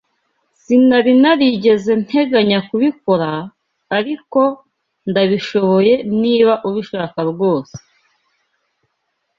[0.61, 3.31] Sinari narigeze nteganya kubikora,
[3.97, 4.41] ariko
[5.09, 7.75] ndabishoboye niba ubishaka rwose.